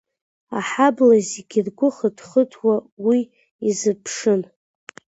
[0.57, 2.75] Аҳабла зегьы ргәы хыҭхыҭуа
[3.07, 3.19] уи
[3.69, 4.41] изыԥшын…